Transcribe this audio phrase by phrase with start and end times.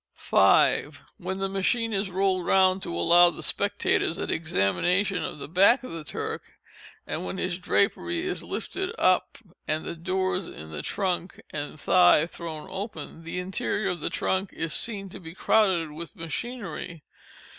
[0.15, 1.03] 5.
[1.17, 5.83] When the machine is rolled round to allow the spectators an examination of the back
[5.83, 6.55] of the Turk,
[7.05, 9.37] and when his drapery is lifted up
[9.67, 14.51] and the doors in the trunk and thigh thrown open, the interior of the trunk
[14.53, 17.03] is seen to be crowded with machinery.